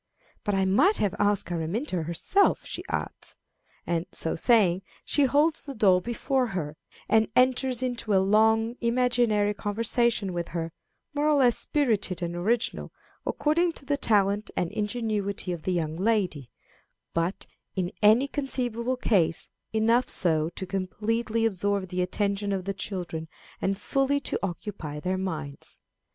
[0.43, 3.35] "But I might have asked Araminta herself," she adds;
[3.85, 6.75] and, so saying, she holds the doll before her,
[7.07, 10.71] and enters into a long imaginary conversation with her,
[11.13, 12.91] more or less spirited and original,
[13.27, 16.49] according to the talent and ingenuity of the young lady,
[17.13, 17.45] but,
[17.75, 23.27] in any conceivable case, enough so to completely absorb the attention of the children
[23.61, 25.77] and fully to occupy their minds.